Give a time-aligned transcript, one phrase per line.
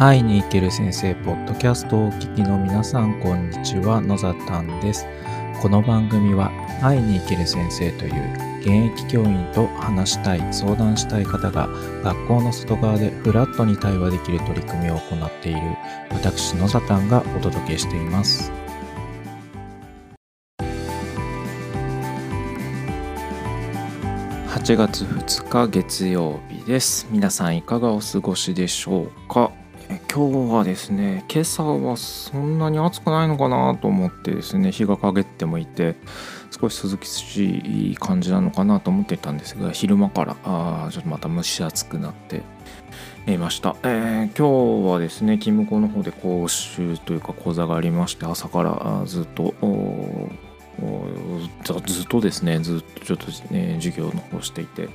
[0.00, 4.00] 会いに行ける先生ポッドキャストをお聞きの皆さんこんにちは。
[4.00, 5.06] 野ざたんです。
[5.60, 11.68] この番組は会いに行ける先生という現役教員と話したい相談したい方が
[12.02, 15.60] 学校の外側でフラットに対話できる取り組みを行っている
[16.12, 18.50] 私野ざたんがお届けしています。
[24.48, 27.06] 8月2日月曜日です。
[27.10, 29.52] 皆さんいかがお過ごしでしょうか？
[30.12, 35.94] 今日はですね今朝はそんなに暑くないのかなと思ってですね日が陰ってもいて
[36.50, 42.42] 少し涼しい感じなのかなと思っていたんですが昼間からあちょっとまた蒸し暑くなって
[43.28, 49.54] いました、えー、今日はですね勤務校の方で講習というか講座がありまして朝からずっと
[51.86, 54.88] ずっとですねずっとちょっと、ね、授業の方していて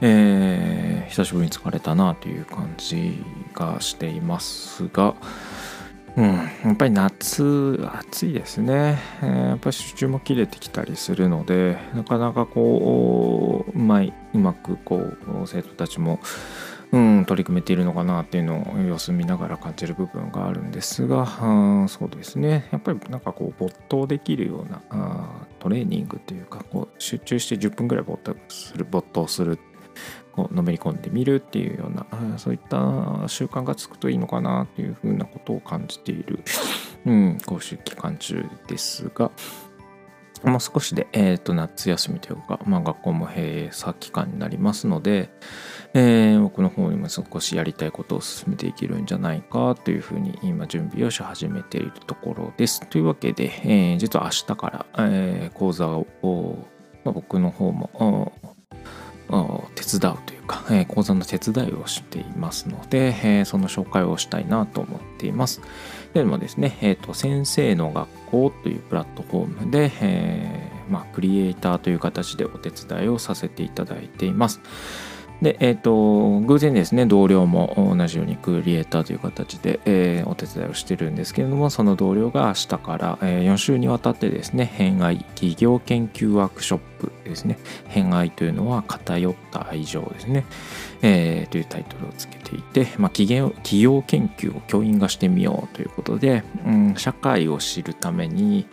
[0.00, 3.22] えー、久しぶりに疲れたなという感じ
[3.52, 5.14] がしていますが、
[6.16, 16.20] うん、やっぱり夏暑いですね、えー、やっぱり集中も切れてきたりするのでなかなかこううまいうまくこう生徒たちも、
[16.92, 22.68] うん、取り組めているのかなっていうのを様子見ながら感じる部分があるんですが、うん、そうですね。
[22.70, 29.58] やっぱりなんかこう没頭できるようなあトレーニングというかこう集中して10分ぐらい没頭する没頭する
[30.34, 32.78] こうのめり込んでみるっていうようなそういった
[33.28, 36.40] 習慣がつくといいのかなというふうなことを感じている、
[37.06, 39.30] うん、講習期間中ですが、
[40.42, 45.30] もう少しで、えー、と夏休みというか、まあ、学校も閉鎖期間になりますので、
[45.94, 52.86] えー、僕の方にも少しやりたいことを進めていけるんじゃないかというふうに今準備をし始めているところです。
[52.88, 56.06] というわけで、えー、実は明日から、えー、講座を、
[57.04, 58.32] まあ、僕の方も
[59.74, 65.60] 手伝うというか、えー、講座の手伝いをしていますので、えー、その紹介をしたいなと思っています。
[66.12, 74.60] でもですね、えーと、先生の学校というプラットフォームで、えーまあ、クリエイターという形でお手伝いをさせていただいています。
[75.42, 87.58] で、えっ、ー、と、偶然ですね、同僚も同じようにクリエイターという形で、えー、お手伝いをしてるんですけれども、その同僚が明日から、えー、4週にわたってですね、偏愛企業研究ワークショップですね、
[87.88, 90.44] 偏愛というのは偏った愛情ですね、
[91.02, 98.66] えー、というタイトルをつけていて、まあ、企業研究を教員がしてみようということで、うん、社会を知るために、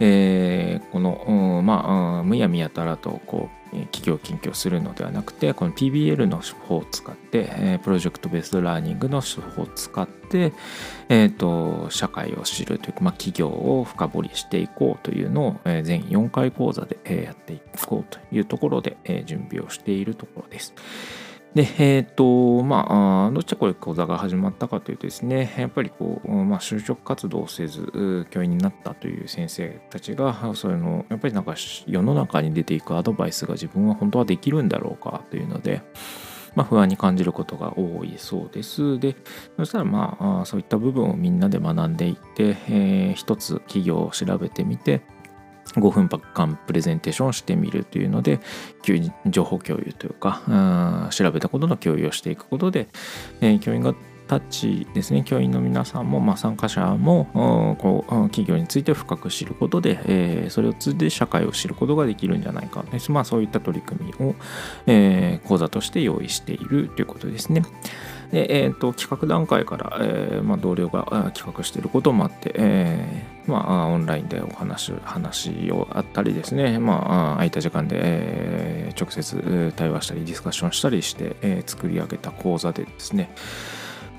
[0.00, 3.59] えー、この、うん、まあ、うむやみやたらとこう
[3.92, 10.52] 企業研究をするのではなくてこの PBL の手法を使って、プロジェクトベーストラーニングの手法を使って、
[11.08, 20.74] えーと、社会を知るというか、まあ、企業を深掘りしていこうというのを、全4回講座で、やっていこうというところで、準備をしているところです。
[21.54, 31.54] で、えっ、ー、と、まあ、どっちゃこれ講座が始まったかというとですね、やっぱりこう、まあ、就職活動をせず、教員になったという先生たちが、そういうの、やっぱりなんか
[31.86, 35.82] 世の中に出ていくアドバイスが自分は本当はできるんだろうかというので、
[36.54, 39.00] まあ、不安に感じることが多いそうです。
[39.00, 39.16] で、
[39.56, 45.02] そしたらまあ、そういった部分をみんなで学んでいって、えー、一つ企業を調べてみて、
[45.74, 48.40] 5分間プレゼンテーションをしてみるというので
[49.26, 52.88] 情報共有というか調べたことの共有をしていくことで、
[53.40, 53.94] えー、教員が
[54.30, 64.36] たちですね教員の皆さんも、まあ、参加者もこう企業について深く知ることで、えー、それを通じて社会を知ることができるんじゃないかです、まあ、そういった取り組みを、
[64.86, 67.62] えー、講座として用意しているということですね。
[68.30, 83.30] で、えーと、企画段階から、えーまあ、同僚が企画していることもあって、えーまあ、オンラインでお話話をあったりですね、まあ、空いた時間で、えー、直接対話したりディスカッションしたりして、えー、作り上げた講座でですね、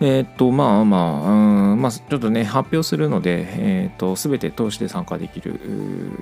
[0.00, 1.30] えっ、と、まあまあ、
[1.72, 5.58] うん、まあ、ちょっとね、発表するので、えっ、と、すべて通して参加できる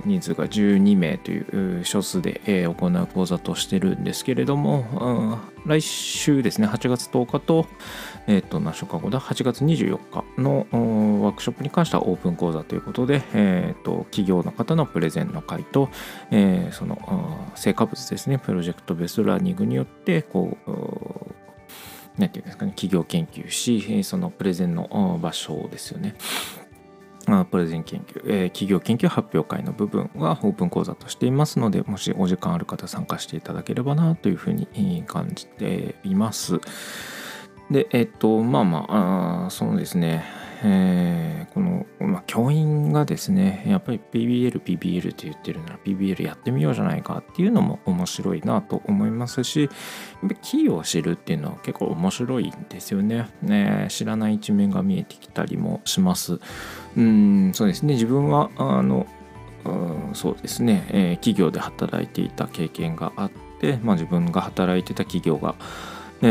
[0.07, 7.67] 人数が12名という少数で、行う講座としてるんですけれども、うん、来週ですね、8月10日と、
[8.27, 10.67] えっ、と、何週間後だ、8月24日の
[11.23, 15.91] ワークショップに関してはオープン講座ということで、えっ、と、企業の方のプレゼンの会と、
[16.31, 21.16] え、その、成果物ですね、プロジェクトベースラーニングによって、こう、
[22.19, 26.15] 何て言うんですかね、企業研究し、そのプレゼンの場所ですよね。
[27.51, 36.61] プレゼン研究、えー、企業研究発表会の部分はオープン講座としていますので、もしお時間ある方参加していただければなというふうに感じています。
[37.69, 40.25] で、えっと、まあまあ、あそうですね、
[40.65, 49.71] えー、この、まあ、教員がですねやっぱり PBL PBL って言ってるなら PBL やってみようじゃないかっていうのも面白いなと思いますしやっ
[50.29, 53.29] ぱキーを知るっていうのは結構面白いんですよね。
[53.43, 56.39] ね知らない一面が見えてきたりもします。
[56.97, 57.95] うんそうですね。
[57.95, 59.07] 自分はあの
[60.15, 63.31] そうですね、えー、企業で働いていた経験があっ
[63.61, 65.57] て、まあ、自分が働いてた企業が、
[66.23, 66.27] え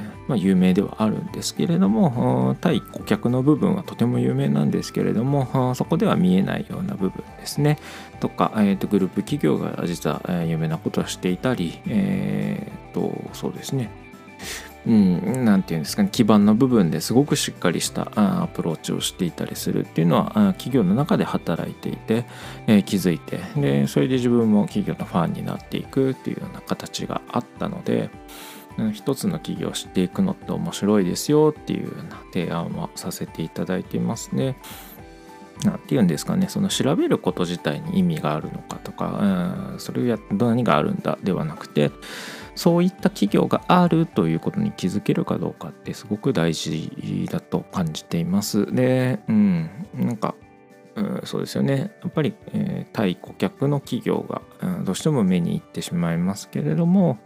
[0.00, 7.78] ーまあ、有名ではあるんですけれども対顧客の部分はとても有名なんですけれどもそこでは見えないような部分ですね。
[8.20, 13.90] とか、えー、とグループ企業が実は有名なことをしていたり、えー、とそうですね。
[14.86, 16.10] うん、なんていうんですかね。
[16.12, 22.26] 基盤の部分ですごくしっかりしたアプローチをしていたりするっていうのは企業の中で働いていて、
[22.66, 28.10] えー、気づいてでそれで自分も企業のファンになっていくっていうような形があったので、
[28.92, 34.56] 一つの企業を知っていくのって面白いですよっていうような提案はさせていただいていますね。
[35.62, 41.92] なんていうんですかねその調べること自体に意味があるのかとか、うん、それをやって何があるんだではなくて
[42.56, 48.66] そういった企業があるということに気づけるかどうかってすごく大事だと感じています。
[48.72, 50.34] で、うん、なんか
[50.96, 57.18] うん、そうですよねやっぱり、えー、対顧客の企業が、うん、どうしても目に行ってしまいますけれども、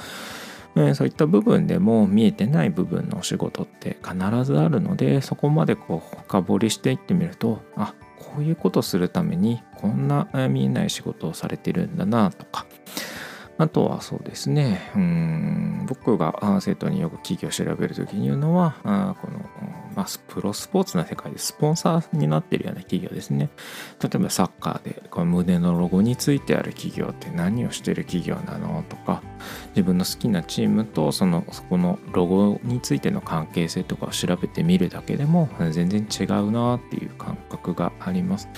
[0.78, 12.66] えそういった部分でも見えてない部分のお仕事って必ずあるのでそこまでこう深掘りしていってみるとあこういうことするためにこんな見えない仕事をされてるんだなとか
[13.58, 14.90] あとはそうですね。
[14.94, 15.86] うん。
[15.88, 19.38] 僕が生徒によく企業を調べる時に言うのはあこの、
[19.96, 23.48] まあ、プロスポーツの世界でスポンサーになってるような企業ですね。
[24.00, 29.22] 例えばサッカーでこの胸のロゴについてある企業って何をしてる企業なのとか
[29.70, 38.48] 自分の好きなチームとそのそこのロゴについての関係性とかを調べてみるだけでも全然違うなっていう感覚があります。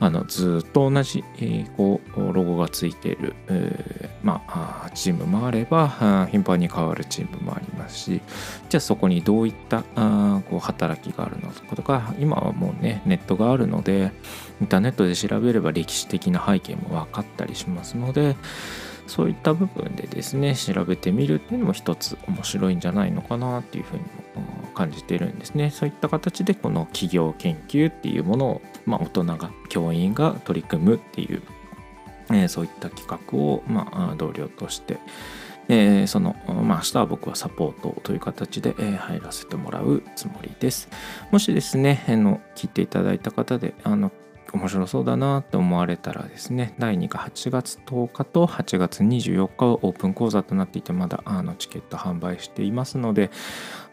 [0.00, 8.20] あのずっと同じ、えー、こうロゴがついている、えー、まあ、チームもあれば頻繁に変わるチームもありますし
[8.68, 14.12] じゃあそこにどういったあこう働きがあるのかとか今はもうねネットがあるので
[14.60, 18.36] インターネットで調べれば歴史的な背景も分かったりしますので
[19.12, 24.08] そういった部分でですね調べてみるっていうのも一つ面白いんじゃないのかなっていうふうにも
[24.74, 31.42] 感じてるんですねそういった形でこの企業研究っていうものを、まあ、大人が教員が取り組むっていう、
[32.30, 34.98] えー、そういった企画を、まあ、同僚として
[35.68, 40.88] えー、その、まあ、明日は僕はサポートという形で、えー、入らせてもらうつもりです。
[41.30, 44.10] もしですね、えー、の聞いていただいた方で、あの
[44.52, 53.30] 面白そうだなって思われたらですね第2が8月10日と8月24日はオープン講座となっていてまだあのチケット販売していますので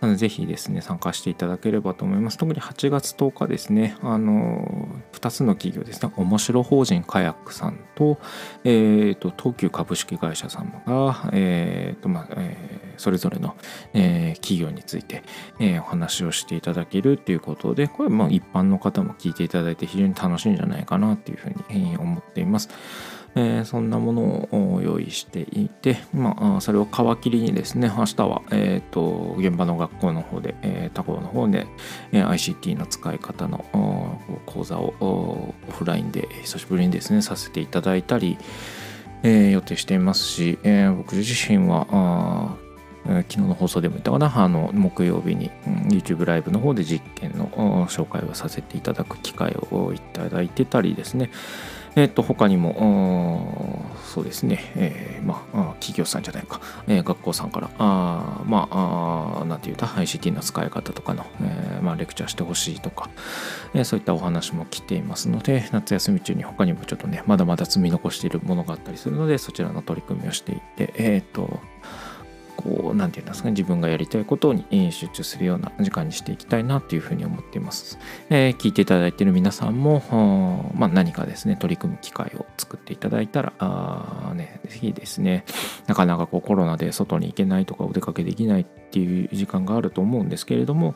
[0.02, 2.38] あのぜひですね参加していただければと思います。
[2.38, 8.18] 特に8月10日ですねあの2つの企業ですね面白法人カヤックさんと,、
[8.64, 13.56] えーと、東急株式会社様が、えーとまあえー、それぞれの、
[13.94, 15.24] えー、企業について、
[15.60, 22.70] えー、お話をしていただけるということでこれまあ一般の方も聞いていただいて非常に楽しいんじゃないかなというふうに思っています。
[23.36, 31.68] えー、そんなものを用意していて、まあ、それを皮切りにですね明日は、えーと、現場の学校の方で、えー、他校の方で、
[32.12, 38.38] えー、ICT の使い方の講座をオフラインで久しぶりにですねさせていただいたり、
[39.24, 42.58] えー、予定していますし、えー、僕自身は
[43.28, 44.44] 昨日の放送でも言ったかな？
[44.44, 51.32] あの木曜日に、うん、YouTube ライブの方で実験の紹介をさせていただく機会をいただいてたりですね。
[51.96, 63.10] えっ、と、他にも、そうですね、えー、まあ、企業さんじゃないか、えー、学校さんから、あまあ、あなんていうか、ICT の使い方とかの、えー、まあ、レクチャーしてほしいとか、
[63.74, 71.60] え、そういったお話も来ていますので、夏休み中に他にもちょっとね、まだまだ積み残しているものがあったりするので、そちらの取り組みをしていて、えっ、と、
[72.60, 77.98] こう何て言うんですかね自分がやりたいことに集中するような時間にしていきたいなというふうに思っています、
[78.30, 85.46] えー、聞いていただいている皆さんも、まあ、何かですね取り組む機会を作っていただいたらあ、ね、ぜひですね
[85.88, 90.96] なかなかこうコロナで外に行けないとかお出かけできないっていう時間があると思うんですけれども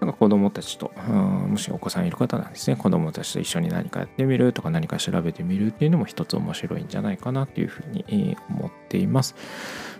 [0.00, 9.34] なんか子供たちと、もしお子さんいる方なんですね子供たちと一緒に何かやってみるとか何か調べてみるっていうのも一つ面白いんじゃないかなというふうに思っています。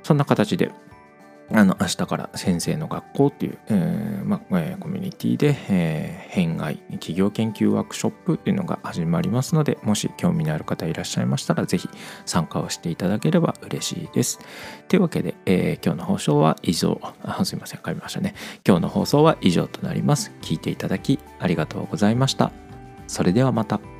[0.03, 0.73] そんな形で
[1.51, 11.89] あの明日から先生の学校っていう、えーまえー、コミュニティで、えー、変外企業研究ワークショップっていうのが始まりますのでもし興味のある方いらっしゃいましたら是非
[12.25, 14.39] 参加をしていただければ嬉しいです。
[14.89, 18.35] というわけで、えー、今日の放送は以上あすいません噛みましたね
[18.67, 20.33] 今日の放送は以上となります。
[20.41, 22.51] 聞いていただきありがとうございました。
[23.07, 23.92] それではまた。